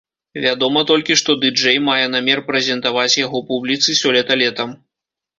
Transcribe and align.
Вядома 0.43 0.81
толькі, 0.91 1.17
што 1.21 1.33
ды-джэй 1.43 1.77
мае 1.89 2.05
намер 2.13 2.41
прэзентаваць 2.47 3.19
яго 3.25 3.41
публіцы 3.51 3.95
сёлета 3.99 4.39
летам. 4.43 4.73